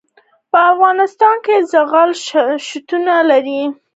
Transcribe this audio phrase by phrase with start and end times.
[0.51, 2.09] په افغانستان کې زغال
[2.67, 3.61] شتون لري.